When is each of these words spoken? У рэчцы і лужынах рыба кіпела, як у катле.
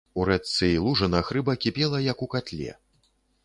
У 0.21 0.23
рэчцы 0.29 0.69
і 0.75 0.79
лужынах 0.85 1.31
рыба 1.39 1.57
кіпела, 1.67 2.03
як 2.11 2.19
у 2.27 2.31
катле. 2.35 2.71